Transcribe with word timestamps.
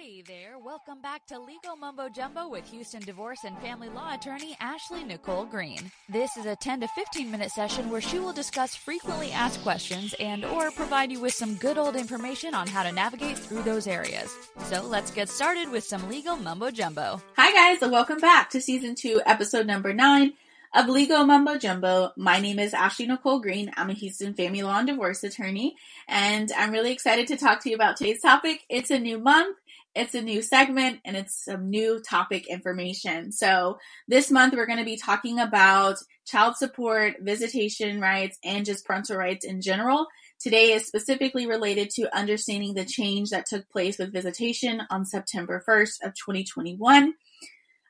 Hey 0.00 0.22
there, 0.22 0.58
welcome 0.64 1.00
back 1.00 1.26
to 1.26 1.40
Legal 1.40 1.74
Mumbo 1.74 2.08
Jumbo 2.08 2.48
with 2.48 2.70
Houston 2.70 3.00
divorce 3.00 3.40
and 3.44 3.58
family 3.58 3.88
law 3.88 4.14
attorney 4.14 4.56
Ashley 4.60 5.02
Nicole 5.02 5.44
Green. 5.44 5.90
This 6.08 6.36
is 6.36 6.46
a 6.46 6.54
10 6.54 6.82
to 6.82 6.88
15 6.88 7.28
minute 7.28 7.50
session 7.50 7.90
where 7.90 8.00
she 8.00 8.20
will 8.20 8.32
discuss 8.32 8.76
frequently 8.76 9.32
asked 9.32 9.60
questions 9.64 10.14
and 10.20 10.44
or 10.44 10.70
provide 10.70 11.10
you 11.10 11.18
with 11.18 11.34
some 11.34 11.56
good 11.56 11.78
old 11.78 11.96
information 11.96 12.54
on 12.54 12.68
how 12.68 12.84
to 12.84 12.92
navigate 12.92 13.36
through 13.36 13.62
those 13.64 13.88
areas. 13.88 14.32
So 14.66 14.82
let's 14.82 15.10
get 15.10 15.28
started 15.28 15.68
with 15.68 15.82
some 15.82 16.08
legal 16.08 16.36
mumbo 16.36 16.70
jumbo. 16.70 17.20
Hi 17.36 17.52
guys, 17.52 17.82
and 17.82 17.90
welcome 17.90 18.18
back 18.18 18.50
to 18.50 18.60
season 18.60 18.94
2, 18.94 19.22
episode 19.26 19.66
number 19.66 19.92
9 19.92 20.32
of 20.74 20.88
Legal 20.88 21.24
Mumbo 21.24 21.56
Jumbo. 21.56 22.12
My 22.16 22.38
name 22.38 22.58
is 22.58 22.74
Ashley 22.74 23.06
Nicole 23.06 23.40
Green. 23.40 23.72
I'm 23.76 23.90
a 23.90 23.94
Houston 23.94 24.34
family 24.34 24.62
law 24.62 24.78
and 24.78 24.86
divorce 24.86 25.24
attorney, 25.24 25.76
and 26.06 26.52
I'm 26.56 26.70
really 26.70 26.92
excited 26.92 27.26
to 27.28 27.36
talk 27.36 27.62
to 27.62 27.70
you 27.70 27.74
about 27.74 27.96
today's 27.96 28.20
topic. 28.20 28.64
It's 28.68 28.90
a 28.90 28.98
new 28.98 29.18
month. 29.18 29.56
It's 29.98 30.14
a 30.14 30.22
new 30.22 30.42
segment 30.42 31.00
and 31.04 31.16
it's 31.16 31.44
some 31.44 31.70
new 31.70 32.00
topic 32.00 32.46
information. 32.46 33.32
So 33.32 33.78
this 34.06 34.30
month 34.30 34.54
we're 34.54 34.64
going 34.64 34.78
to 34.78 34.84
be 34.84 34.96
talking 34.96 35.40
about 35.40 35.96
child 36.24 36.56
support, 36.56 37.16
visitation 37.20 38.00
rights, 38.00 38.38
and 38.44 38.64
just 38.64 38.86
parental 38.86 39.16
rights 39.16 39.44
in 39.44 39.60
general. 39.60 40.06
Today 40.38 40.70
is 40.70 40.86
specifically 40.86 41.48
related 41.48 41.90
to 41.96 42.16
understanding 42.16 42.74
the 42.74 42.84
change 42.84 43.30
that 43.30 43.46
took 43.46 43.68
place 43.70 43.98
with 43.98 44.12
visitation 44.12 44.82
on 44.88 45.04
September 45.04 45.64
1st 45.68 46.04
of 46.04 46.14
2021. 46.14 47.14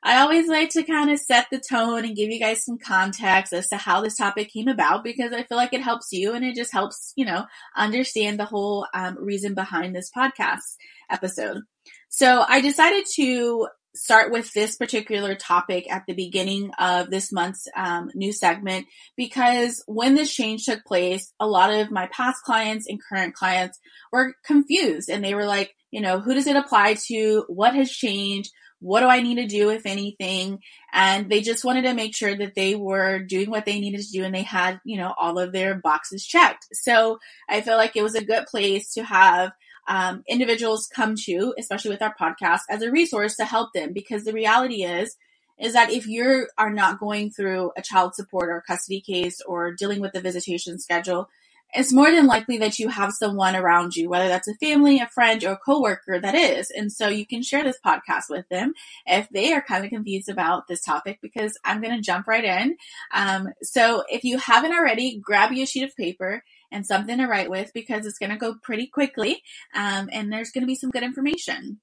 I 0.01 0.21
always 0.21 0.47
like 0.47 0.69
to 0.71 0.83
kind 0.83 1.11
of 1.11 1.19
set 1.19 1.47
the 1.51 1.59
tone 1.59 2.05
and 2.05 2.15
give 2.15 2.31
you 2.31 2.39
guys 2.39 2.63
some 2.63 2.79
context 2.79 3.53
as 3.53 3.67
to 3.67 3.77
how 3.77 4.01
this 4.01 4.15
topic 4.15 4.49
came 4.51 4.69
about 4.69 5.03
because 5.03 5.33
I 5.33 5.43
feel 5.43 5.57
like 5.57 5.73
it 5.73 5.81
helps 5.81 6.07
you 6.11 6.33
and 6.33 6.43
it 6.43 6.55
just 6.55 6.71
helps, 6.71 7.13
you 7.17 7.25
know, 7.25 7.45
understand 7.75 8.39
the 8.39 8.45
whole 8.45 8.87
um, 8.95 9.17
reason 9.19 9.53
behind 9.53 9.93
this 9.93 10.09
podcast 10.09 10.77
episode. 11.11 11.63
So 12.09 12.43
I 12.47 12.59
decided 12.61 13.05
to 13.15 13.67
start 13.95 14.31
with 14.31 14.51
this 14.53 14.75
particular 14.75 15.35
topic 15.35 15.91
at 15.91 16.03
the 16.07 16.13
beginning 16.13 16.71
of 16.79 17.09
this 17.09 17.31
month's 17.31 17.67
um, 17.75 18.09
new 18.13 18.31
segment 18.31 18.85
because 19.17 19.83
when 19.87 20.15
this 20.15 20.33
change 20.33 20.65
took 20.65 20.83
place, 20.85 21.33
a 21.39 21.47
lot 21.47 21.73
of 21.73 21.91
my 21.91 22.07
past 22.07 22.43
clients 22.43 22.87
and 22.87 22.99
current 23.01 23.33
clients 23.35 23.79
were 24.11 24.33
confused 24.45 25.09
and 25.09 25.23
they 25.23 25.33
were 25.33 25.45
like, 25.45 25.75
you 25.91 26.01
know, 26.01 26.19
who 26.19 26.33
does 26.33 26.47
it 26.47 26.55
apply 26.55 26.95
to? 27.07 27.45
What 27.47 27.75
has 27.75 27.91
changed? 27.91 28.51
What 28.79 29.01
do 29.01 29.07
I 29.07 29.21
need 29.21 29.35
to 29.35 29.47
do, 29.47 29.69
if 29.69 29.85
anything? 29.85 30.59
And 30.93 31.29
they 31.29 31.41
just 31.41 31.65
wanted 31.65 31.81
to 31.83 31.93
make 31.93 32.15
sure 32.15 32.35
that 32.37 32.55
they 32.55 32.75
were 32.75 33.19
doing 33.19 33.49
what 33.49 33.65
they 33.65 33.79
needed 33.79 34.01
to 34.01 34.11
do 34.11 34.23
and 34.23 34.33
they 34.33 34.43
had, 34.43 34.79
you 34.85 34.97
know, 34.97 35.13
all 35.19 35.37
of 35.37 35.51
their 35.51 35.75
boxes 35.75 36.25
checked. 36.25 36.67
So 36.73 37.19
I 37.49 37.61
feel 37.61 37.75
like 37.75 37.95
it 37.95 38.03
was 38.03 38.15
a 38.15 38.23
good 38.23 38.45
place 38.45 38.93
to 38.93 39.03
have 39.03 39.51
um, 39.89 40.23
individuals 40.27 40.87
come 40.87 41.15
to, 41.25 41.53
especially 41.57 41.91
with 41.91 42.01
our 42.01 42.15
podcast, 42.15 42.61
as 42.69 42.81
a 42.81 42.91
resource 42.91 43.35
to 43.37 43.45
help 43.45 43.73
them. 43.73 43.91
Because 43.91 44.23
the 44.23 44.33
reality 44.33 44.83
is, 44.83 45.17
is 45.59 45.73
that 45.73 45.91
if 45.91 46.07
you 46.07 46.47
are 46.57 46.69
not 46.69 46.99
going 46.99 47.31
through 47.31 47.71
a 47.75 47.81
child 47.81 48.15
support 48.15 48.49
or 48.49 48.63
custody 48.65 49.01
case 49.01 49.41
or 49.41 49.73
dealing 49.73 49.99
with 49.99 50.13
the 50.13 50.21
visitation 50.21 50.79
schedule, 50.79 51.27
it's 51.73 51.93
more 51.93 52.09
than 52.09 52.25
likely 52.25 52.57
that 52.59 52.79
you 52.79 52.87
have 52.89 53.11
someone 53.13 53.55
around 53.55 53.95
you, 53.95 54.09
whether 54.09 54.27
that's 54.27 54.47
a 54.47 54.55
family, 54.55 54.99
a 54.99 55.07
friend, 55.07 55.43
or 55.43 55.51
a 55.51 55.57
coworker 55.57 56.19
that 56.19 56.33
is. 56.33 56.71
And 56.71 56.91
so 56.91 57.07
you 57.07 57.27
can 57.27 57.43
share 57.43 57.63
this 57.63 57.77
podcast 57.85 58.23
with 58.29 58.47
them 58.49 58.73
if 59.05 59.29
they 59.29 59.53
are 59.53 59.61
kind 59.61 59.83
of 59.83 59.91
confused 59.91 60.29
about 60.29 60.67
this 60.67 60.81
topic 60.81 61.19
because 61.21 61.59
I'm 61.63 61.81
going 61.81 61.95
to 61.95 62.01
jump 62.01 62.27
right 62.27 62.43
in. 62.43 62.77
Um, 63.13 63.49
so 63.61 64.03
if 64.09 64.23
you 64.23 64.39
haven't 64.39 64.73
already, 64.73 65.19
grab 65.19 65.51
you 65.51 65.63
a 65.63 65.67
sheet 65.67 65.83
of 65.83 65.95
paper 65.95 66.43
and 66.71 66.85
something 66.85 67.17
to 67.17 67.27
write 67.27 67.49
with 67.49 67.71
because 67.73 68.05
it's 68.05 68.19
going 68.19 68.31
to 68.31 68.37
go 68.37 68.55
pretty 68.61 68.87
quickly. 68.87 69.41
Um, 69.73 70.09
and 70.11 70.31
there's 70.31 70.51
going 70.51 70.63
to 70.63 70.67
be 70.67 70.75
some 70.75 70.91
good 70.91 71.03
information. 71.03 71.79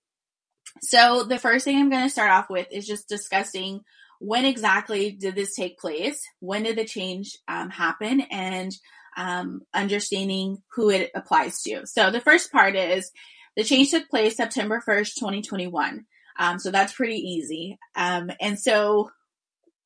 So 0.82 1.22
the 1.22 1.38
first 1.38 1.64
thing 1.64 1.78
I'm 1.78 1.90
going 1.90 2.04
to 2.04 2.10
start 2.10 2.30
off 2.30 2.50
with 2.50 2.66
is 2.70 2.86
just 2.86 3.08
discussing 3.08 3.80
when 4.18 4.44
exactly 4.44 5.12
did 5.12 5.34
this 5.34 5.54
take 5.54 5.78
place? 5.78 6.22
When 6.40 6.62
did 6.62 6.76
the 6.76 6.84
change 6.84 7.36
um, 7.48 7.70
happen? 7.70 8.22
And 8.30 8.72
um, 9.16 9.62
understanding 9.72 10.58
who 10.74 10.90
it 10.90 11.10
applies 11.14 11.62
to. 11.62 11.86
So 11.86 12.10
the 12.10 12.20
first 12.20 12.52
part 12.52 12.76
is 12.76 13.10
the 13.56 13.64
change 13.64 13.90
took 13.90 14.08
place 14.08 14.36
September 14.36 14.82
1st, 14.86 15.14
2021. 15.14 16.04
Um, 16.38 16.58
so 16.58 16.70
that's 16.70 16.92
pretty 16.92 17.16
easy. 17.16 17.78
Um, 17.94 18.30
and 18.40 18.58
so 18.58 19.10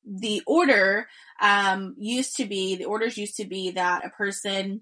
the 0.05 0.41
order 0.45 1.07
um, 1.41 1.95
used 1.97 2.37
to 2.37 2.45
be 2.45 2.75
the 2.75 2.85
orders 2.85 3.17
used 3.17 3.37
to 3.37 3.45
be 3.45 3.71
that 3.71 4.05
a 4.05 4.09
person 4.09 4.81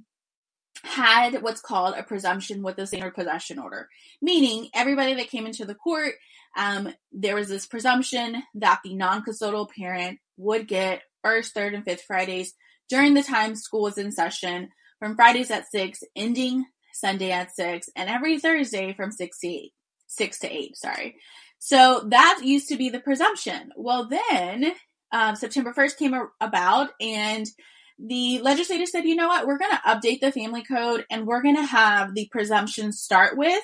had 0.84 1.42
what's 1.42 1.62
called 1.62 1.96
a 1.98 2.04
presumption 2.04 2.64
with 2.64 2.78
a 2.78 2.88
standard 2.88 3.16
possession 3.16 3.60
order, 3.60 3.90
meaning 4.22 4.70
everybody 4.74 5.14
that 5.16 5.30
came 5.30 5.46
into 5.46 5.66
the 5.66 5.76
court, 5.76 6.14
um, 6.58 6.94
there 7.12 7.36
was 7.36 7.48
this 7.48 7.66
presumption 7.66 8.42
that 8.56 8.80
the 8.84 8.96
non-custodial 8.96 9.70
parent 9.70 10.20
would 10.38 10.68
get 10.68 11.02
first, 11.24 11.54
third, 11.54 11.74
and 11.74 11.84
fifth 11.84 12.04
Fridays 12.04 12.54
during 12.88 13.14
the 13.14 13.24
time 13.24 13.56
school 13.56 13.84
was 13.84 13.98
in 13.98 14.12
session 14.12 14.70
from 15.00 15.16
Fridays 15.16 15.52
at 15.52 15.70
six, 15.70 16.04
ending 16.16 16.66
Sunday 16.94 17.32
at 17.32 17.56
six, 17.56 17.90
and 17.96 18.10
every 18.10 18.40
Thursday 18.40 18.94
from 18.94 19.12
six 19.12 19.40
to 19.40 19.48
eight, 19.48 19.74
six 20.08 20.40
to 20.40 20.52
eight. 20.52 20.76
Sorry. 20.76 21.16
So 21.60 22.06
that 22.08 22.42
used 22.44 22.70
to 22.70 22.78
be 22.78 22.90
the 22.90 23.00
presumption. 23.00 23.72
Well, 23.76 24.08
then 24.08 24.74
um, 25.12 25.36
September 25.36 25.74
1st 25.74 25.98
came 25.98 26.16
about 26.40 26.90
and 27.00 27.46
the 28.00 28.40
legislature 28.40 28.86
said, 28.86 29.06
you 29.06 29.16
know 29.16 29.28
what, 29.28 29.46
we're 29.46 29.58
going 29.58 29.72
to 29.72 29.78
update 29.78 30.22
the 30.22 30.32
family 30.32 30.64
code 30.64 31.06
and 31.12 31.28
we're 31.28 31.42
going 31.42 31.58
to 31.58 31.66
have 31.66 32.16
the 32.16 32.30
presumption 32.32 32.92
start 32.92 33.38
with 33.38 33.64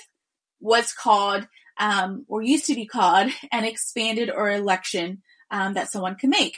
what's 0.60 0.94
called, 0.94 1.48
um, 1.78 2.26
or 2.28 2.42
used 2.42 2.66
to 2.66 2.76
be 2.76 2.86
called, 2.86 3.32
an 3.52 3.64
expanded 3.64 4.30
or 4.30 4.50
election 4.50 5.22
um, 5.52 5.74
that 5.74 5.90
someone 5.90 6.16
can 6.16 6.30
make. 6.30 6.58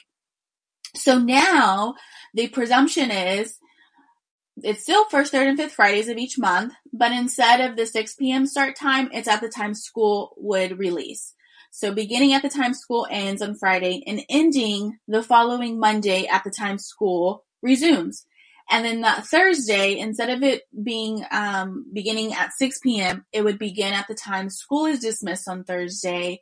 So 0.96 1.20
now 1.20 1.96
the 2.34 2.48
presumption 2.48 3.12
is 3.12 3.58
it's 4.64 4.82
still 4.82 5.06
first, 5.10 5.32
third, 5.32 5.48
and 5.48 5.58
fifth 5.58 5.74
Fridays 5.74 6.10
of 6.10 6.18
each 6.18 6.40
month, 6.40 6.74
but 6.92 7.12
instead 7.12 7.62
of 7.62 7.78
the 7.78 7.86
6 7.86 8.16
p.m. 8.16 8.48
start 8.48 8.76
time, 8.76 9.10
it's 9.14 9.28
at 9.28 9.42
the 9.42 9.50
time 9.50 9.76
school 9.76 10.34
would 10.38 10.80
release. 10.80 11.36
So 11.70 11.94
beginning 11.94 12.34
at 12.34 12.42
the 12.42 12.50
time 12.50 12.74
school 12.74 13.06
ends 13.08 13.44
on 13.44 13.54
Friday 13.54 14.04
and 14.08 14.24
ending 14.30 14.98
the 15.08 15.22
following 15.22 15.80
Monday 15.80 16.26
at 16.26 16.44
the 16.44 16.50
time 16.50 16.80
school 16.80 17.46
resumes. 17.68 18.26
And 18.70 18.84
then 18.84 19.02
that 19.02 19.26
Thursday, 19.26 19.98
instead 19.98 20.30
of 20.30 20.44
it 20.44 20.64
being 20.84 21.24
um, 21.32 21.86
beginning 21.94 22.34
at 22.34 22.54
6 22.54 22.80
p.m., 22.80 23.26
it 23.32 23.44
would 23.44 23.60
begin 23.60 23.94
at 23.94 24.08
the 24.08 24.16
time 24.16 24.50
school 24.50 24.86
is 24.86 25.00
dismissed 25.00 25.48
on 25.48 25.64
Thursday 25.64 26.42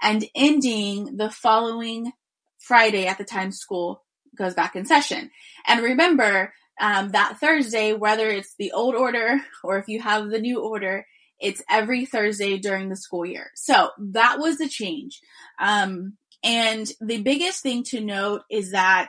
and 0.00 0.24
ending 0.34 1.16
the 1.16 1.30
following 1.30 2.12
Friday 2.58 3.06
at 3.06 3.18
the 3.18 3.24
time 3.24 3.50
school 3.50 4.04
goes 4.36 4.54
back 4.54 4.76
in 4.76 4.84
session. 4.84 5.30
And 5.66 5.82
remember, 5.82 6.52
um, 6.80 7.10
that 7.10 7.38
Thursday, 7.38 7.92
whether 7.92 8.28
it's 8.28 8.54
the 8.58 8.72
old 8.72 8.94
order 8.94 9.40
or 9.64 9.78
if 9.78 9.88
you 9.88 10.00
have 10.00 10.30
the 10.30 10.40
new 10.40 10.60
order, 10.60 11.06
it's 11.40 11.62
every 11.68 12.06
Thursday 12.06 12.58
during 12.58 12.88
the 12.88 12.96
school 12.96 13.26
year. 13.26 13.50
So 13.54 13.90
that 13.98 14.38
was 14.38 14.58
the 14.58 14.68
change. 14.68 15.20
Um, 15.58 16.16
and 16.42 16.90
the 17.00 17.22
biggest 17.22 17.62
thing 17.62 17.82
to 17.84 18.00
note 18.00 18.42
is 18.50 18.72
that 18.72 19.08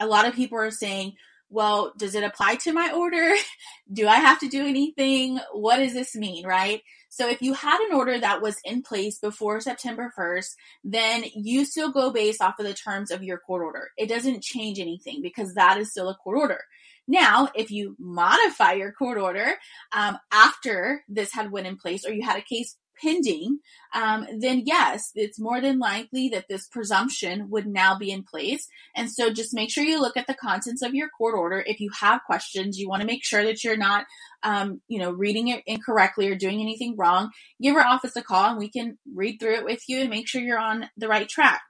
a 0.00 0.06
lot 0.06 0.26
of 0.26 0.34
people 0.34 0.58
are 0.58 0.70
saying, 0.70 1.14
well, 1.48 1.92
does 1.96 2.14
it 2.14 2.24
apply 2.24 2.56
to 2.56 2.72
my 2.72 2.92
order? 2.92 3.34
do 3.92 4.08
I 4.08 4.16
have 4.16 4.40
to 4.40 4.48
do 4.48 4.66
anything? 4.66 5.38
What 5.52 5.76
does 5.76 5.92
this 5.92 6.14
mean, 6.14 6.46
right? 6.46 6.82
So 7.08 7.28
if 7.28 7.40
you 7.40 7.54
had 7.54 7.80
an 7.80 7.94
order 7.94 8.18
that 8.18 8.42
was 8.42 8.56
in 8.64 8.82
place 8.82 9.18
before 9.18 9.60
September 9.60 10.12
1st, 10.18 10.54
then 10.84 11.24
you 11.34 11.64
still 11.64 11.90
go 11.92 12.12
based 12.12 12.42
off 12.42 12.58
of 12.58 12.66
the 12.66 12.74
terms 12.74 13.10
of 13.10 13.22
your 13.22 13.38
court 13.38 13.62
order. 13.62 13.88
It 13.96 14.08
doesn't 14.08 14.42
change 14.42 14.78
anything 14.78 15.22
because 15.22 15.54
that 15.54 15.78
is 15.78 15.90
still 15.90 16.08
a 16.08 16.16
court 16.16 16.38
order. 16.38 16.60
Now, 17.08 17.48
if 17.54 17.70
you 17.70 17.96
modify 17.98 18.72
your 18.72 18.92
court 18.92 19.16
order 19.16 19.54
um, 19.92 20.18
after 20.32 21.04
this 21.08 21.32
had 21.32 21.52
went 21.52 21.68
in 21.68 21.76
place, 21.76 22.04
or 22.04 22.12
you 22.12 22.24
had 22.24 22.38
a 22.38 22.42
case 22.42 22.76
pending, 23.00 23.60
um, 23.94 24.26
then 24.38 24.62
yes, 24.64 25.10
it's 25.14 25.40
more 25.40 25.60
than 25.60 25.78
likely 25.78 26.28
that 26.30 26.46
this 26.48 26.66
presumption 26.66 27.48
would 27.50 27.66
now 27.66 27.98
be 27.98 28.10
in 28.10 28.22
place. 28.22 28.68
And 28.94 29.10
so 29.10 29.32
just 29.32 29.54
make 29.54 29.70
sure 29.70 29.84
you 29.84 30.00
look 30.00 30.16
at 30.16 30.26
the 30.26 30.34
contents 30.34 30.82
of 30.82 30.94
your 30.94 31.08
court 31.08 31.34
order. 31.34 31.62
If 31.66 31.80
you 31.80 31.90
have 32.00 32.24
questions, 32.26 32.78
you 32.78 32.88
want 32.88 33.00
to 33.00 33.06
make 33.06 33.24
sure 33.24 33.44
that 33.44 33.64
you're 33.64 33.76
not, 33.76 34.04
um, 34.42 34.80
you 34.88 34.98
know, 34.98 35.10
reading 35.10 35.48
it 35.48 35.62
incorrectly 35.66 36.28
or 36.28 36.34
doing 36.34 36.60
anything 36.60 36.96
wrong. 36.96 37.30
Give 37.60 37.76
our 37.76 37.86
office 37.86 38.16
a 38.16 38.22
call 38.22 38.50
and 38.50 38.58
we 38.58 38.70
can 38.70 38.98
read 39.14 39.38
through 39.38 39.56
it 39.56 39.64
with 39.64 39.82
you 39.88 40.00
and 40.00 40.10
make 40.10 40.28
sure 40.28 40.40
you're 40.40 40.58
on 40.58 40.88
the 40.96 41.08
right 41.08 41.28
track. 41.28 41.62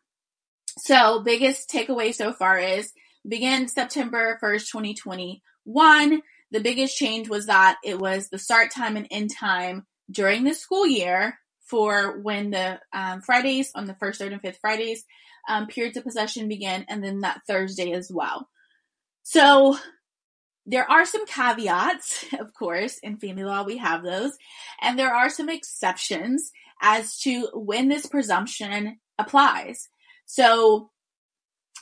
So 0.79 1.23
biggest 1.23 1.71
takeaway 1.71 2.15
so 2.15 2.33
far 2.33 2.59
is 2.59 2.93
begin 3.27 3.69
September 3.69 4.39
1st, 4.43 4.71
2021. 4.71 6.23
The 6.51 6.61
biggest 6.61 6.97
change 6.97 7.29
was 7.29 7.47
that 7.47 7.79
it 7.83 7.99
was 7.99 8.29
the 8.29 8.39
start 8.39 8.71
time 8.71 8.97
and 8.97 9.07
end 9.11 9.31
time 9.37 9.87
during 10.11 10.45
the 10.45 10.55
school 10.55 10.87
year 10.87 11.39
for 11.61 12.19
when 12.21 12.51
the 12.51 12.81
um, 12.93 13.21
Fridays 13.21 13.73
on 13.75 13.87
the 13.87 13.95
first, 13.95 14.21
third, 14.21 14.33
and 14.33 14.41
fifth 14.41 14.59
Fridays 14.61 15.05
um, 15.49 15.67
periods 15.67 15.97
of 15.97 16.05
possession 16.05 16.49
begin, 16.49 16.85
and 16.89 17.03
then 17.03 17.21
that 17.21 17.41
Thursday 17.47 17.93
as 17.93 18.11
well. 18.13 18.49
So 19.23 19.77
there 20.67 20.91
are 20.91 21.07
some 21.07 21.27
caveats, 21.27 22.27
of 22.41 22.53
course, 22.53 22.99
in 22.99 23.17
family 23.17 23.45
law, 23.45 23.63
we 23.63 23.79
have 23.79 24.03
those, 24.03 24.33
and 24.81 24.99
there 24.99 25.15
are 25.15 25.31
some 25.31 25.49
exceptions 25.49 26.51
as 26.83 27.19
to 27.21 27.49
when 27.55 27.89
this 27.89 28.07
presumption 28.07 28.99
applies. 29.19 29.89
So, 30.27 30.91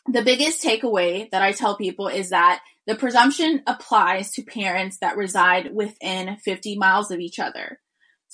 the 0.06 0.22
biggest 0.22 0.62
takeaway 0.62 1.30
that 1.30 1.40
I 1.40 1.52
tell 1.52 1.76
people 1.76 2.08
is 2.08 2.28
that 2.28 2.60
the 2.86 2.94
presumption 2.94 3.62
applies 3.66 4.32
to 4.32 4.42
parents 4.42 4.98
that 4.98 5.16
reside 5.16 5.74
within 5.74 6.36
50 6.36 6.76
miles 6.76 7.10
of 7.10 7.20
each 7.20 7.38
other. 7.38 7.80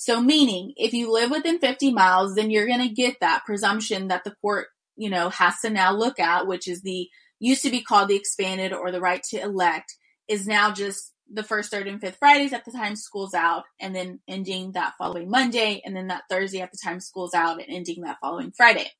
So, 0.02 0.18
meaning, 0.22 0.72
if 0.78 0.94
you 0.94 1.12
live 1.12 1.30
within 1.30 1.58
50 1.58 1.92
miles, 1.92 2.34
then 2.34 2.50
you're 2.50 2.66
going 2.66 2.80
to 2.80 2.94
get 2.94 3.16
that 3.20 3.44
presumption 3.44 4.08
that 4.08 4.24
the 4.24 4.34
court, 4.40 4.68
you 4.96 5.10
know, 5.10 5.28
has 5.28 5.60
to 5.60 5.68
now 5.68 5.92
look 5.92 6.18
at, 6.18 6.46
which 6.46 6.68
is 6.68 6.80
the 6.80 7.06
used 7.38 7.64
to 7.64 7.70
be 7.70 7.82
called 7.82 8.08
the 8.08 8.16
expanded 8.16 8.72
or 8.72 8.90
the 8.90 9.00
right 9.00 9.22
to 9.24 9.38
elect 9.38 9.94
is 10.26 10.46
now 10.46 10.72
just 10.72 11.12
the 11.30 11.42
first, 11.42 11.70
third, 11.70 11.86
and 11.86 12.00
fifth 12.00 12.16
Fridays 12.18 12.54
at 12.54 12.64
the 12.64 12.72
time 12.72 12.96
school's 12.96 13.34
out, 13.34 13.64
and 13.78 13.94
then 13.94 14.20
ending 14.26 14.72
that 14.72 14.94
following 14.96 15.28
Monday, 15.28 15.82
and 15.84 15.94
then 15.94 16.06
that 16.06 16.22
Thursday 16.30 16.62
at 16.62 16.72
the 16.72 16.78
time 16.82 17.00
school's 17.00 17.34
out, 17.34 17.60
and 17.60 17.68
ending 17.68 18.00
that 18.00 18.16
following 18.22 18.52
Friday. 18.56 18.90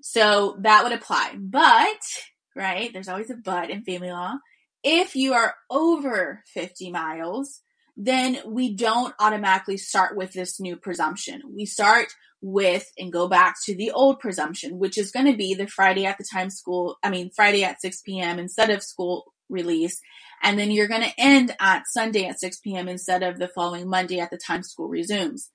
So 0.00 0.56
that 0.60 0.82
would 0.84 0.94
apply. 0.94 1.36
But, 1.38 2.00
right, 2.56 2.90
there's 2.90 3.08
always 3.08 3.28
a 3.28 3.36
but 3.36 3.68
in 3.68 3.84
family 3.84 4.12
law. 4.12 4.32
If 4.82 5.14
you 5.14 5.34
are 5.34 5.54
over 5.68 6.42
50 6.54 6.90
miles, 6.90 7.60
then 7.96 8.38
we 8.46 8.74
don't 8.74 9.14
automatically 9.18 9.76
start 9.76 10.16
with 10.16 10.32
this 10.32 10.60
new 10.60 10.76
presumption. 10.76 11.42
We 11.54 11.66
start 11.66 12.08
with 12.40 12.90
and 12.98 13.12
go 13.12 13.28
back 13.28 13.56
to 13.64 13.74
the 13.74 13.90
old 13.90 14.20
presumption, 14.20 14.78
which 14.78 14.98
is 14.98 15.10
going 15.10 15.26
to 15.26 15.36
be 15.36 15.54
the 15.54 15.66
Friday 15.66 16.04
at 16.04 16.18
the 16.18 16.26
time 16.30 16.50
school, 16.50 16.98
I 17.02 17.08
mean, 17.08 17.30
Friday 17.34 17.64
at 17.64 17.80
6 17.80 18.02
p.m. 18.02 18.38
instead 18.38 18.70
of 18.70 18.82
school 18.82 19.32
release. 19.48 20.00
And 20.42 20.58
then 20.58 20.70
you're 20.70 20.88
going 20.88 21.02
to 21.02 21.14
end 21.18 21.56
at 21.58 21.84
Sunday 21.86 22.26
at 22.26 22.40
6 22.40 22.58
p.m. 22.58 22.88
instead 22.88 23.22
of 23.22 23.38
the 23.38 23.48
following 23.48 23.88
Monday 23.88 24.20
at 24.20 24.30
the 24.30 24.36
time 24.36 24.62
school 24.62 24.88
resumes. 24.88 25.50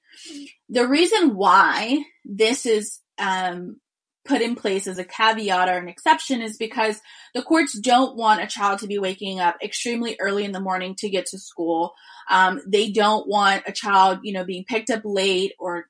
The 0.70 0.88
reason 0.88 1.36
why 1.36 2.04
this 2.26 2.66
is 2.66 3.00
um, 3.20 3.78
put 4.26 4.42
in 4.42 4.56
place 4.56 4.88
as 4.88 4.98
a 4.98 5.04
caveat 5.04 5.70
or 5.70 5.78
an 5.78 5.88
exception 5.88 6.42
is 6.42 6.58
because 6.58 7.00
the 7.34 7.42
courts 7.42 7.78
don't 7.80 8.16
want 8.16 8.42
a 8.42 8.48
child 8.48 8.80
to 8.80 8.88
be 8.88 9.00
waking 9.00 9.40
up 9.40 9.58
extremely 9.64 10.18
early 10.20 10.44
in 10.44 10.52
the 10.52 10.60
morning 10.60 10.96
to 10.96 11.10
get 11.10 11.26
to 11.28 11.40
school. 11.40 11.94
Um, 12.30 12.62
they 12.68 12.92
don't 12.92 13.28
want 13.28 13.64
a 13.66 13.72
child, 13.72 14.20
you 14.24 14.34
know, 14.34 14.44
being 14.44 14.66
picked 14.66 14.90
up 14.90 15.02
late 15.04 15.54
or 15.58 15.86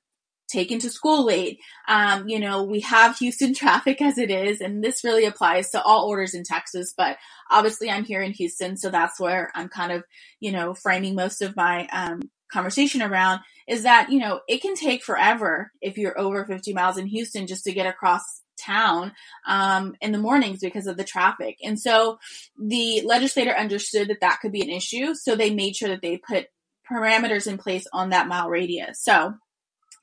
taken 0.49 0.79
to 0.79 0.89
school 0.89 1.25
late. 1.25 1.59
Um, 1.87 2.27
you 2.27 2.39
know, 2.39 2.63
we 2.63 2.81
have 2.81 3.17
Houston 3.17 3.53
traffic 3.55 4.01
as 4.01 4.17
it 4.17 4.31
is, 4.31 4.61
and 4.61 4.83
this 4.83 5.03
really 5.03 5.25
applies 5.25 5.69
to 5.71 5.81
all 5.81 6.07
orders 6.07 6.33
in 6.33 6.43
Texas, 6.43 6.93
but 6.95 7.17
obviously 7.49 7.89
I'm 7.89 8.03
here 8.03 8.21
in 8.21 8.33
Houston, 8.33 8.77
so 8.77 8.89
that's 8.89 9.19
where 9.19 9.51
I'm 9.55 9.69
kind 9.69 9.91
of, 9.91 10.03
you 10.39 10.51
know, 10.51 10.73
framing 10.73 11.15
most 11.15 11.41
of 11.41 11.55
my 11.55 11.87
um, 11.91 12.21
conversation 12.51 13.01
around 13.01 13.41
is 13.67 13.83
that, 13.83 14.11
you 14.11 14.19
know, 14.19 14.41
it 14.47 14.61
can 14.61 14.75
take 14.75 15.03
forever 15.03 15.71
if 15.81 15.97
you're 15.97 16.19
over 16.19 16.45
50 16.45 16.73
miles 16.73 16.97
in 16.97 17.07
Houston 17.07 17.47
just 17.47 17.63
to 17.65 17.71
get 17.71 17.85
across 17.85 18.41
town 18.59 19.13
um, 19.47 19.95
in 20.01 20.11
the 20.11 20.17
mornings 20.17 20.59
because 20.59 20.87
of 20.87 20.97
the 20.97 21.03
traffic. 21.03 21.57
And 21.63 21.79
so 21.79 22.19
the 22.57 23.01
legislator 23.05 23.51
understood 23.51 24.09
that 24.09 24.21
that 24.21 24.39
could 24.41 24.51
be 24.51 24.61
an 24.61 24.69
issue, 24.69 25.13
so 25.15 25.35
they 25.35 25.53
made 25.53 25.75
sure 25.75 25.89
that 25.89 26.01
they 26.01 26.17
put 26.17 26.47
parameters 26.91 27.47
in 27.47 27.57
place 27.57 27.87
on 27.93 28.09
that 28.09 28.27
mile 28.27 28.49
radius. 28.49 29.01
So 29.01 29.35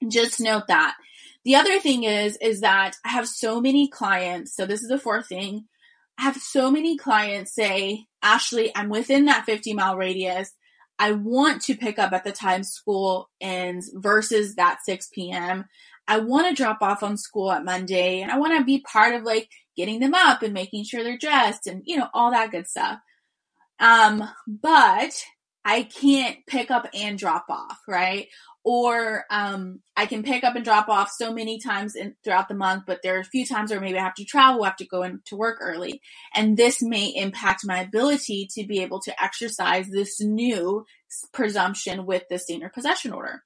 just 0.09 0.41
note 0.41 0.69
that. 0.69 0.95
The 1.45 1.57
other 1.57 1.79
thing 1.81 2.05
is, 2.05 2.37
is 2.41 2.61
that 2.61 2.97
I 3.05 3.11
have 3.11 3.29
so 3.29 3.61
many 3.61 3.89
clients. 3.89 4.55
So 4.55 4.67
this 4.67 4.83
is 4.83 4.89
the 4.89 4.99
fourth 4.99 5.29
thing. 5.29 5.67
I 6.19 6.23
have 6.23 6.37
so 6.37 6.71
many 6.71 6.97
clients 6.97 7.55
say, 7.55 8.07
Ashley, 8.23 8.73
I'm 8.75 8.89
within 8.89 9.27
that 9.27 9.45
50 9.45 9.75
mile 9.75 9.97
radius. 9.97 10.53
I 10.99 11.13
want 11.13 11.63
to 11.63 11.77
pick 11.77 11.99
up 11.99 12.13
at 12.13 12.25
the 12.25 12.33
time 12.33 12.63
school 12.63 13.29
ends 13.41 13.91
versus 13.95 14.55
that 14.57 14.79
6 14.85 15.09
p.m. 15.13 15.67
I 16.09 16.19
want 16.19 16.49
to 16.49 16.55
drop 16.55 16.79
off 16.83 17.03
on 17.03 17.17
school 17.17 17.51
at 17.51 17.65
Monday 17.65 18.23
and 18.23 18.31
I 18.31 18.39
want 18.39 18.57
to 18.59 18.65
be 18.65 18.81
part 18.81 19.15
of 19.15 19.23
like 19.23 19.51
getting 19.77 20.01
them 20.01 20.15
up 20.15 20.43
and 20.43 20.55
making 20.55 20.85
sure 20.85 21.03
they're 21.03 21.19
dressed 21.19 21.67
and, 21.67 21.83
you 21.85 21.97
know, 21.97 22.09
all 22.15 22.31
that 22.31 22.51
good 22.51 22.67
stuff. 22.67 22.99
Um, 23.79 24.25
but 24.47 25.23
I 25.65 25.83
can't 25.83 26.39
pick 26.47 26.71
up 26.71 26.89
and 26.95 27.19
drop 27.19 27.47
off, 27.51 27.81
right? 27.89 28.29
Or 28.67 29.25
um, 29.31 29.79
I 29.97 30.07
can 30.07 30.25
pick 30.25 30.43
up 30.43 30.57
and 30.57 30.65
drop 30.65 30.89
off 30.89 31.13
so 31.17 31.33
many 31.33 31.61
times 31.61 31.95
in, 31.95 32.17
throughout 32.25 32.49
the 32.49 32.55
month, 32.55 32.83
but 32.85 32.99
there 33.01 33.17
are 33.17 33.21
a 33.21 33.25
few 33.25 33.47
times 33.47 33.71
where 33.71 33.81
maybe 33.81 33.97
I 33.97 34.03
have 34.03 34.17
to 34.17 34.25
travel, 34.25 34.65
I 34.65 34.67
have 34.67 34.77
to 34.79 34.85
go 34.85 35.05
into 35.05 35.37
work 35.37 35.59
early. 35.61 36.03
And 36.35 36.57
this 36.57 36.83
may 36.83 37.07
impact 37.15 37.61
my 37.65 37.79
ability 37.79 38.49
to 38.55 38.67
be 38.67 38.83
able 38.83 39.01
to 39.03 39.23
exercise 39.23 39.87
this 39.89 40.21
new 40.21 40.85
presumption 41.33 42.07
with 42.07 42.25
the 42.29 42.41
standard 42.41 42.73
possession 42.73 43.13
order. 43.13 43.45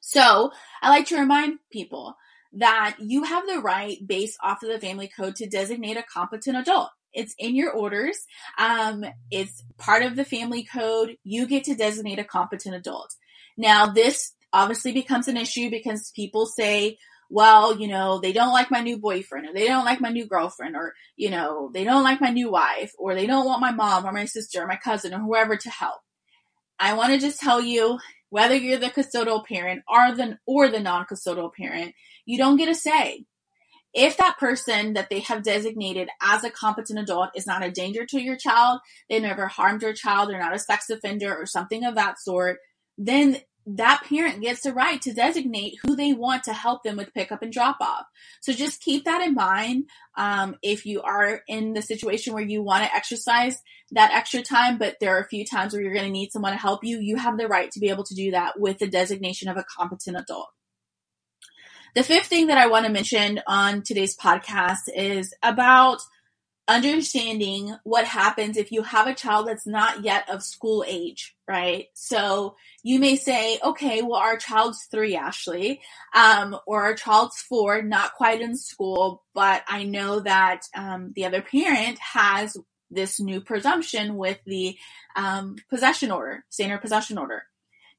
So 0.00 0.52
I 0.80 0.88
like 0.88 1.08
to 1.08 1.20
remind 1.20 1.58
people 1.70 2.14
that 2.54 2.96
you 2.98 3.24
have 3.24 3.46
the 3.46 3.60
right, 3.60 3.98
based 4.06 4.38
off 4.42 4.62
of 4.62 4.70
the 4.70 4.80
family 4.80 5.10
code, 5.14 5.36
to 5.36 5.46
designate 5.50 5.98
a 5.98 6.02
competent 6.02 6.56
adult. 6.56 6.88
It's 7.12 7.34
in 7.38 7.54
your 7.56 7.72
orders. 7.72 8.24
Um, 8.56 9.04
it's 9.30 9.62
part 9.76 10.02
of 10.02 10.16
the 10.16 10.24
family 10.24 10.64
code. 10.64 11.16
You 11.24 11.46
get 11.46 11.64
to 11.64 11.74
designate 11.74 12.18
a 12.18 12.24
competent 12.24 12.74
adult. 12.74 13.14
Now, 13.60 13.88
this 13.88 14.32
obviously 14.54 14.92
becomes 14.92 15.28
an 15.28 15.36
issue 15.36 15.68
because 15.68 16.12
people 16.16 16.46
say, 16.46 16.96
well, 17.28 17.78
you 17.78 17.88
know, 17.88 18.18
they 18.18 18.32
don't 18.32 18.54
like 18.54 18.70
my 18.70 18.80
new 18.80 18.96
boyfriend 18.96 19.46
or 19.46 19.52
they 19.52 19.66
don't 19.66 19.84
like 19.84 20.00
my 20.00 20.08
new 20.08 20.26
girlfriend 20.26 20.74
or, 20.74 20.94
you 21.14 21.28
know, 21.28 21.70
they 21.74 21.84
don't 21.84 22.02
like 22.02 22.22
my 22.22 22.30
new 22.30 22.50
wife 22.50 22.92
or 22.98 23.14
they 23.14 23.26
don't 23.26 23.44
want 23.44 23.60
my 23.60 23.70
mom 23.70 24.06
or 24.06 24.12
my 24.12 24.24
sister 24.24 24.62
or 24.62 24.66
my 24.66 24.78
cousin 24.82 25.12
or 25.12 25.18
whoever 25.18 25.56
to 25.58 25.68
help. 25.68 26.00
I 26.78 26.94
want 26.94 27.12
to 27.12 27.18
just 27.18 27.38
tell 27.38 27.60
you 27.60 27.98
whether 28.30 28.54
you're 28.54 28.78
the 28.78 28.86
custodial 28.86 29.44
parent 29.44 29.82
or 29.86 30.14
the 30.14 30.38
or 30.46 30.70
the 30.70 30.80
non-custodial 30.80 31.52
parent, 31.52 31.94
you 32.24 32.38
don't 32.38 32.56
get 32.56 32.70
a 32.70 32.74
say. 32.74 33.26
If 33.92 34.16
that 34.16 34.38
person 34.38 34.94
that 34.94 35.10
they 35.10 35.20
have 35.20 35.42
designated 35.42 36.08
as 36.22 36.44
a 36.44 36.50
competent 36.50 36.98
adult 36.98 37.30
is 37.34 37.46
not 37.46 37.62
a 37.62 37.70
danger 37.70 38.06
to 38.06 38.22
your 38.22 38.36
child, 38.36 38.80
they 39.10 39.20
never 39.20 39.48
harmed 39.48 39.82
your 39.82 39.92
child, 39.92 40.30
they're 40.30 40.40
not 40.40 40.54
a 40.54 40.58
sex 40.58 40.88
offender 40.88 41.36
or 41.36 41.44
something 41.44 41.84
of 41.84 41.96
that 41.96 42.18
sort, 42.18 42.60
then 42.96 43.38
that 43.76 44.02
parent 44.08 44.40
gets 44.40 44.62
the 44.62 44.72
right 44.72 45.00
to 45.02 45.12
designate 45.12 45.78
who 45.82 45.94
they 45.94 46.12
want 46.12 46.44
to 46.44 46.52
help 46.52 46.82
them 46.82 46.96
with 46.96 47.14
pickup 47.14 47.42
and 47.42 47.52
drop 47.52 47.76
off. 47.80 48.06
So 48.40 48.52
just 48.52 48.80
keep 48.80 49.04
that 49.04 49.22
in 49.22 49.34
mind. 49.34 49.84
Um, 50.16 50.56
if 50.62 50.86
you 50.86 51.02
are 51.02 51.42
in 51.46 51.72
the 51.72 51.82
situation 51.82 52.34
where 52.34 52.42
you 52.42 52.62
want 52.62 52.84
to 52.84 52.94
exercise 52.94 53.62
that 53.92 54.12
extra 54.12 54.42
time, 54.42 54.78
but 54.78 54.96
there 55.00 55.16
are 55.16 55.20
a 55.20 55.28
few 55.28 55.44
times 55.44 55.72
where 55.72 55.82
you're 55.82 55.94
going 55.94 56.06
to 56.06 56.10
need 56.10 56.32
someone 56.32 56.52
to 56.52 56.58
help 56.58 56.84
you, 56.84 56.98
you 56.98 57.16
have 57.16 57.38
the 57.38 57.48
right 57.48 57.70
to 57.72 57.80
be 57.80 57.90
able 57.90 58.04
to 58.04 58.14
do 58.14 58.30
that 58.32 58.58
with 58.58 58.78
the 58.78 58.88
designation 58.88 59.48
of 59.48 59.56
a 59.56 59.64
competent 59.64 60.16
adult. 60.16 60.48
The 61.94 62.04
fifth 62.04 62.26
thing 62.26 62.46
that 62.46 62.58
I 62.58 62.68
want 62.68 62.86
to 62.86 62.92
mention 62.92 63.40
on 63.46 63.82
today's 63.82 64.16
podcast 64.16 64.88
is 64.94 65.34
about 65.42 66.00
understanding 66.70 67.74
what 67.84 68.04
happens 68.04 68.56
if 68.56 68.70
you 68.70 68.82
have 68.82 69.06
a 69.06 69.14
child 69.14 69.48
that's 69.48 69.66
not 69.66 70.04
yet 70.04 70.28
of 70.30 70.42
school 70.42 70.84
age, 70.86 71.34
right? 71.48 71.86
So 71.94 72.56
you 72.82 72.98
may 72.98 73.16
say, 73.16 73.58
okay, 73.62 74.02
well, 74.02 74.20
our 74.20 74.36
child's 74.36 74.84
three, 74.90 75.16
Ashley, 75.16 75.80
um, 76.14 76.56
or 76.66 76.82
our 76.82 76.94
child's 76.94 77.40
four, 77.40 77.82
not 77.82 78.14
quite 78.14 78.40
in 78.40 78.56
school, 78.56 79.24
but 79.34 79.62
I 79.68 79.84
know 79.84 80.20
that 80.20 80.62
um, 80.76 81.12
the 81.16 81.26
other 81.26 81.42
parent 81.42 81.98
has 81.98 82.56
this 82.90 83.20
new 83.20 83.40
presumption 83.40 84.16
with 84.16 84.38
the 84.46 84.76
um, 85.16 85.56
possession 85.68 86.10
order, 86.10 86.44
standard 86.48 86.80
possession 86.80 87.18
order. 87.18 87.42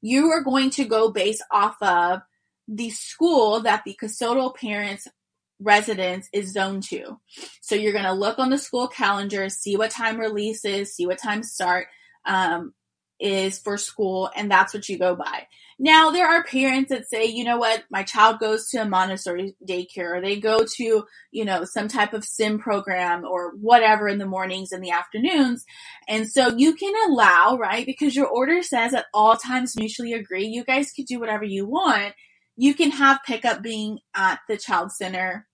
You 0.02 0.32
are 0.32 0.44
going 0.44 0.70
to 0.72 0.86
go 0.86 1.12
based 1.12 1.44
off 1.52 1.76
of 1.82 2.22
the 2.68 2.90
school 2.90 3.62
that 3.62 3.84
the 3.86 3.98
custodial 4.02 4.56
parents 4.56 5.08
residence 5.62 6.28
is 6.34 6.54
zone 6.54 6.82
two. 6.82 7.20
So 7.62 7.76
you're 7.76 7.94
going 7.94 8.06
to 8.06 8.14
look 8.14 8.40
on 8.40 8.50
the 8.50 8.58
school 8.58 8.88
calendar, 8.88 9.48
see 9.50 9.78
what 9.78 9.92
time 9.92 10.20
release 10.20 10.66
is, 10.66 10.96
see 10.96 11.06
what 11.06 11.20
time 11.20 11.44
start 11.44 11.88
um, 12.26 12.74
is 13.20 13.60
for 13.60 13.78
school, 13.78 14.32
and 14.36 14.50
that's 14.50 14.74
what 14.74 14.90
you 14.90 14.98
go 14.98 15.16
by. 15.16 15.48
Now, 15.78 16.12
there 16.12 16.28
are 16.28 16.44
parents 16.44 16.90
that 16.90 17.08
say, 17.08 17.26
you 17.26 17.44
know 17.44 17.58
what, 17.58 17.84
my 17.90 18.04
child 18.04 18.40
goes 18.40 18.70
to 18.70 18.82
a 18.82 18.86
Montessori 18.86 19.56
daycare, 19.68 20.18
or 20.18 20.22
they 20.22 20.40
go 20.40 20.66
to, 20.78 21.04
you 21.32 21.46
know, 21.46 21.64
some 21.64 21.88
type 21.88 22.14
of 22.14 22.24
sim 22.24 22.60
program 22.60 23.24
or 23.26 23.54
whatever 23.60 24.08
in 24.08 24.20
the 24.20 24.26
mornings 24.26 24.72
and 24.72 24.84
the 24.84 24.92
afternoons. 24.92 25.66
And 26.08 26.30
so 26.32 26.56
you 26.56 26.76
can 26.76 26.94
allow, 27.10 27.58
right, 27.58 27.86
because 27.86 28.16
your 28.16 28.28
order 28.28 28.62
says 28.62 28.94
at 28.94 29.06
all 29.14 29.38
times 29.38 29.78
mutually 29.78 30.14
agree, 30.14 30.46
you 30.46 30.64
guys 30.64 30.92
could 30.92 31.06
do 31.06 31.20
whatever 31.20 31.46
you 31.46 31.68
want. 31.68 32.14
You 32.58 32.74
can 32.76 32.92
have 32.92 33.24
pickup 33.26 33.64
being 33.64 34.00
at 34.16 34.40
the 34.48 34.58
child 34.58 34.92
center 34.92 35.48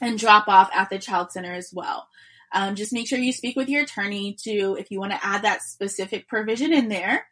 and 0.00 0.18
drop 0.18 0.48
off 0.48 0.70
at 0.74 0.90
the 0.90 0.98
child 0.98 1.32
center 1.32 1.52
as 1.52 1.70
well. 1.72 2.08
Um, 2.52 2.74
just 2.74 2.92
make 2.92 3.06
sure 3.06 3.18
you 3.18 3.32
speak 3.32 3.56
with 3.56 3.68
your 3.68 3.84
attorney 3.84 4.36
to, 4.42 4.76
if 4.78 4.90
you 4.90 4.98
want 4.98 5.12
to 5.12 5.24
add 5.24 5.42
that 5.42 5.62
specific 5.62 6.26
provision 6.28 6.72
in 6.72 6.88
there, 6.88 7.26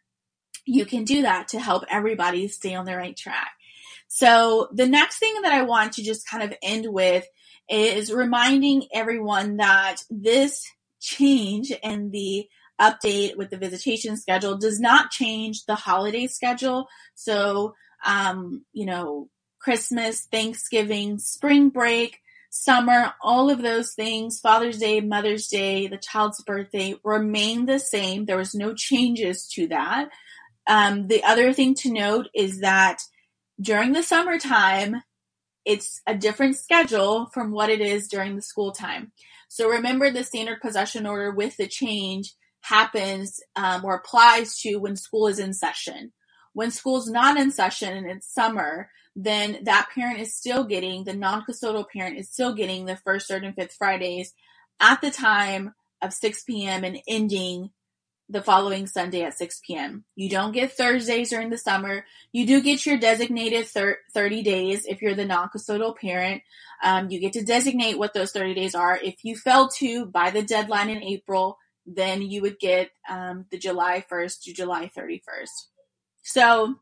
you 0.64 0.84
can 0.84 1.04
do 1.04 1.22
that 1.22 1.48
to 1.48 1.60
help 1.60 1.84
everybody 1.90 2.46
stay 2.48 2.74
on 2.74 2.84
the 2.84 2.96
right 2.96 3.16
track. 3.16 3.50
So 4.06 4.68
the 4.72 4.86
next 4.86 5.18
thing 5.18 5.34
that 5.42 5.52
I 5.52 5.62
want 5.62 5.94
to 5.94 6.02
just 6.02 6.28
kind 6.28 6.42
of 6.42 6.56
end 6.62 6.86
with 6.88 7.26
is 7.68 8.12
reminding 8.12 8.86
everyone 8.94 9.56
that 9.56 9.96
this 10.08 10.66
change 11.00 11.72
and 11.82 12.12
the 12.12 12.48
update 12.80 13.36
with 13.36 13.50
the 13.50 13.56
visitation 13.56 14.16
schedule 14.16 14.56
does 14.56 14.78
not 14.78 15.10
change 15.10 15.64
the 15.66 15.74
holiday 15.74 16.26
schedule. 16.26 16.86
So, 17.14 17.74
um, 18.04 18.64
you 18.72 18.86
know, 18.86 19.28
Christmas, 19.58 20.26
Thanksgiving, 20.30 21.18
spring 21.18 21.70
break, 21.70 22.20
summer, 22.50 23.12
all 23.22 23.50
of 23.50 23.62
those 23.62 23.94
things, 23.94 24.40
Father's 24.40 24.78
Day, 24.78 25.00
Mother's 25.00 25.48
Day, 25.48 25.86
the 25.86 25.98
child's 25.98 26.42
birthday 26.42 26.94
remain 27.04 27.66
the 27.66 27.78
same. 27.78 28.24
There 28.24 28.36
was 28.36 28.54
no 28.54 28.74
changes 28.74 29.46
to 29.54 29.68
that. 29.68 30.08
Um, 30.66 31.08
the 31.08 31.24
other 31.24 31.52
thing 31.52 31.74
to 31.76 31.92
note 31.92 32.28
is 32.34 32.60
that 32.60 32.98
during 33.60 33.92
the 33.92 34.02
summertime, 34.02 35.02
it's 35.64 36.00
a 36.06 36.14
different 36.16 36.56
schedule 36.56 37.26
from 37.32 37.50
what 37.50 37.70
it 37.70 37.80
is 37.80 38.08
during 38.08 38.36
the 38.36 38.42
school 38.42 38.72
time. 38.72 39.12
So 39.48 39.68
remember 39.68 40.10
the 40.10 40.24
standard 40.24 40.60
possession 40.60 41.06
order 41.06 41.30
with 41.30 41.56
the 41.56 41.66
change 41.66 42.34
happens 42.62 43.40
um, 43.56 43.84
or 43.84 43.94
applies 43.96 44.58
to 44.60 44.76
when 44.76 44.96
school 44.96 45.26
is 45.26 45.38
in 45.38 45.52
session. 45.52 46.12
When 46.58 46.72
school's 46.72 47.08
not 47.08 47.36
in 47.36 47.52
session 47.52 47.96
and 47.96 48.10
it's 48.10 48.34
summer, 48.34 48.90
then 49.14 49.60
that 49.62 49.90
parent 49.94 50.18
is 50.18 50.34
still 50.34 50.64
getting, 50.64 51.04
the 51.04 51.14
non-custodial 51.14 51.84
parent 51.88 52.18
is 52.18 52.32
still 52.32 52.52
getting 52.52 52.84
the 52.84 52.96
first, 52.96 53.28
third, 53.28 53.44
and 53.44 53.54
fifth 53.54 53.76
Fridays 53.78 54.34
at 54.80 55.00
the 55.00 55.12
time 55.12 55.72
of 56.02 56.12
6 56.12 56.42
p.m. 56.42 56.82
and 56.82 56.98
ending 57.06 57.70
the 58.28 58.42
following 58.42 58.88
Sunday 58.88 59.22
at 59.22 59.38
6 59.38 59.60
p.m. 59.64 60.04
You 60.16 60.28
don't 60.30 60.50
get 60.50 60.72
Thursdays 60.72 61.30
during 61.30 61.50
the 61.50 61.58
summer. 61.58 62.04
You 62.32 62.44
do 62.44 62.60
get 62.60 62.84
your 62.84 62.98
designated 62.98 63.68
thir- 63.68 64.00
30 64.12 64.42
days 64.42 64.84
if 64.84 65.00
you're 65.00 65.14
the 65.14 65.26
non-custodial 65.26 65.96
parent. 65.96 66.42
Um, 66.82 67.08
you 67.08 67.20
get 67.20 67.34
to 67.34 67.44
designate 67.44 68.00
what 68.00 68.14
those 68.14 68.32
30 68.32 68.54
days 68.54 68.74
are. 68.74 68.98
If 69.00 69.24
you 69.24 69.36
fail 69.36 69.68
to 69.78 70.06
by 70.06 70.30
the 70.30 70.42
deadline 70.42 70.90
in 70.90 71.04
April, 71.04 71.56
then 71.86 72.20
you 72.20 72.42
would 72.42 72.58
get 72.58 72.90
um, 73.08 73.46
the 73.52 73.58
July 73.58 74.04
1st 74.10 74.42
to 74.42 74.52
July 74.52 74.90
31st. 74.98 75.77
So, 76.22 76.76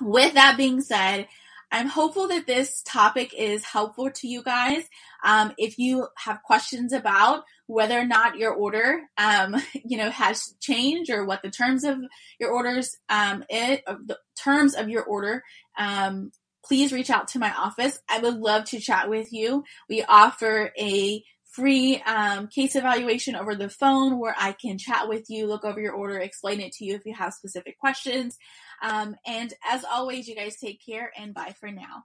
with 0.00 0.34
that 0.34 0.56
being 0.56 0.80
said, 0.80 1.26
I'm 1.70 1.88
hopeful 1.88 2.28
that 2.28 2.46
this 2.46 2.82
topic 2.82 3.34
is 3.36 3.64
helpful 3.64 4.10
to 4.10 4.28
you 4.28 4.42
guys. 4.42 4.84
Um, 5.22 5.52
if 5.58 5.78
you 5.78 6.06
have 6.16 6.42
questions 6.42 6.92
about 6.92 7.44
whether 7.66 7.98
or 7.98 8.06
not 8.06 8.38
your 8.38 8.52
order, 8.52 9.02
um, 9.18 9.56
you 9.84 9.98
know, 9.98 10.10
has 10.10 10.54
changed 10.60 11.10
or 11.10 11.24
what 11.24 11.42
the 11.42 11.50
terms 11.50 11.84
of 11.84 11.98
your 12.40 12.50
orders, 12.50 12.96
um, 13.08 13.44
it, 13.50 13.84
the 13.86 14.18
terms 14.42 14.74
of 14.74 14.88
your 14.88 15.02
order, 15.02 15.42
um, 15.78 16.32
please 16.64 16.92
reach 16.92 17.10
out 17.10 17.28
to 17.28 17.38
my 17.38 17.52
office. 17.52 18.00
I 18.08 18.18
would 18.18 18.34
love 18.34 18.64
to 18.66 18.80
chat 18.80 19.08
with 19.08 19.32
you. 19.32 19.64
We 19.88 20.02
offer 20.04 20.72
a 20.78 21.22
free 21.50 22.00
um, 22.02 22.46
case 22.48 22.76
evaluation 22.76 23.34
over 23.34 23.54
the 23.54 23.68
phone 23.68 24.18
where 24.18 24.34
I 24.38 24.52
can 24.52 24.78
chat 24.78 25.08
with 25.08 25.26
you, 25.28 25.46
look 25.46 25.64
over 25.64 25.80
your 25.80 25.94
order, 25.94 26.18
explain 26.18 26.60
it 26.60 26.72
to 26.72 26.84
you 26.84 26.94
if 26.94 27.06
you 27.06 27.14
have 27.14 27.32
specific 27.32 27.78
questions. 27.78 28.36
Um, 28.82 29.16
and 29.26 29.52
as 29.68 29.84
always, 29.84 30.28
you 30.28 30.36
guys 30.36 30.56
take 30.56 30.80
care 30.84 31.10
and 31.18 31.34
bye 31.34 31.54
for 31.58 31.70
now. 31.70 32.04